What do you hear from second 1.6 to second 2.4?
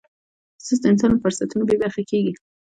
بې برخې کېږي.